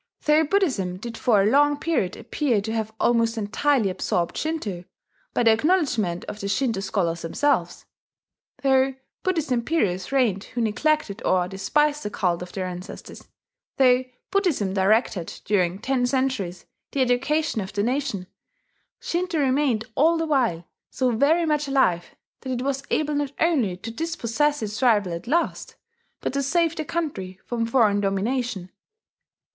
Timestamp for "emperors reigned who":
9.51-10.61